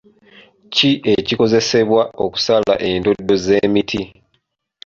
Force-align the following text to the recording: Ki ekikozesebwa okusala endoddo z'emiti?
Ki 0.73 0.89
ekikozesebwa 1.13 2.01
okusala 2.25 2.73
endoddo 2.89 3.35
z'emiti? 3.45 4.01